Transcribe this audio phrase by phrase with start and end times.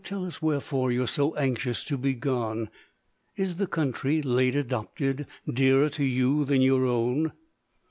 [0.03, 2.71] tell us wherefore You're so anxious to be gone;
[3.35, 7.33] Is the country late adopted Dearer to you than your own?